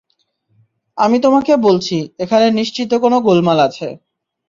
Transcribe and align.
আমি 0.97 1.17
তোমাকে 1.19 1.53
বলছি, 1.57 1.95
এখানো 2.19 2.47
নিশ্চিত 2.51 2.91
কোন 2.95 3.13
গোলমাল 3.19 3.57
আছে। 3.67 3.87